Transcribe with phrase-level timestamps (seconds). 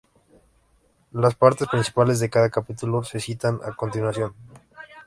[1.11, 4.33] Las partes principales de cada capítulo se citan a continuación.